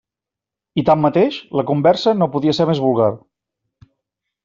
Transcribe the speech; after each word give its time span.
I 0.81 0.83
tanmateix, 0.87 1.37
la 1.61 1.65
conversa 1.73 2.17
no 2.23 2.31
podia 2.37 2.57
ser 2.61 2.71
més 2.73 2.85
vulgar. 2.89 3.15